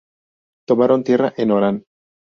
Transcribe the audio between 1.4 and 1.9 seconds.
Orán.